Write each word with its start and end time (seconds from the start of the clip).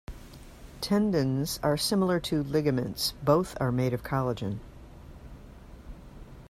Tendons 0.81 1.59
are 1.61 1.77
similar 1.77 2.19
to 2.21 2.41
ligaments; 2.41 3.13
both 3.23 3.55
are 3.61 3.71
made 3.71 3.93
of 3.93 4.01
collagen. 4.01 4.57